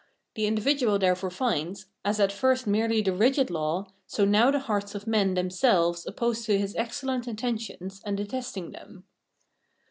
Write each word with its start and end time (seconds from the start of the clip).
The 0.33 0.47
individual 0.47 0.97
therefore 0.97 1.29
finds, 1.29 1.85
as 2.03 2.19
at 2.19 2.31
first 2.31 2.65
merely 2.65 3.03
the 3.03 3.13
rigid 3.13 3.51
law, 3.51 3.93
so 4.07 4.25
now 4.25 4.49
the 4.49 4.57
hearts 4.61 4.95
of 4.95 5.05
men 5.05 5.35
themselves 5.35 6.07
opposed 6.07 6.43
to 6.45 6.57
his 6.57 6.75
excellent 6.75 7.27
intentions, 7.27 8.01
and 8.03 8.17
detesting 8.17 8.71
them. 8.71 9.03